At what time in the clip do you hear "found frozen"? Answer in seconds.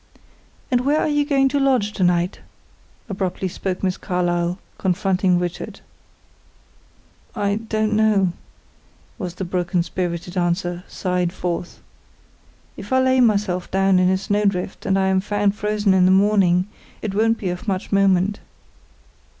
15.21-15.93